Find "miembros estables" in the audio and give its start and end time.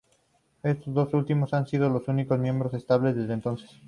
2.39-3.15